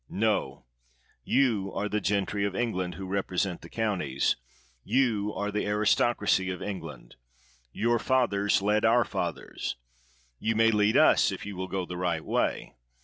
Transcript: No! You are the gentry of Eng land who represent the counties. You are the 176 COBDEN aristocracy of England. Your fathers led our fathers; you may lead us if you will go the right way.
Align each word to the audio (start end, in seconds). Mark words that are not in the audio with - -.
No! 0.09 0.65
You 1.23 1.71
are 1.75 1.87
the 1.87 2.01
gentry 2.01 2.43
of 2.43 2.55
Eng 2.55 2.73
land 2.73 2.95
who 2.95 3.05
represent 3.05 3.61
the 3.61 3.69
counties. 3.69 4.35
You 4.83 5.31
are 5.35 5.51
the 5.51 5.59
176 5.65 5.67
COBDEN 5.67 5.77
aristocracy 5.77 6.49
of 6.49 6.61
England. 6.63 7.15
Your 7.71 7.99
fathers 7.99 8.63
led 8.63 8.83
our 8.83 9.05
fathers; 9.05 9.75
you 10.39 10.55
may 10.55 10.71
lead 10.71 10.97
us 10.97 11.31
if 11.31 11.45
you 11.45 11.55
will 11.55 11.67
go 11.67 11.85
the 11.85 11.97
right 11.97 12.25
way. 12.25 12.73